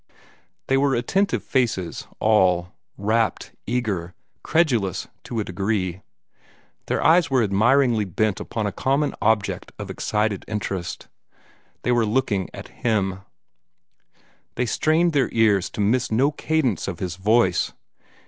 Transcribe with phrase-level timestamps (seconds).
[0.65, 6.01] They were attentive faces all, rapt, eager, credulous to a degree.
[6.87, 11.07] Their eyes were admiringly bent upon a common object of excited interest.
[11.83, 13.19] They were looking at HIM;
[14.55, 17.71] they strained their ears to miss no cadence of his voice.